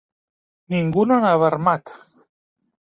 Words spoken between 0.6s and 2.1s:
Ningú no anava armat